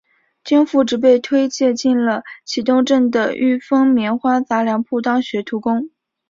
[0.43, 5.91] 经父执辈推介进了启东镇的裕丰棉花杂粮铺当学徒工。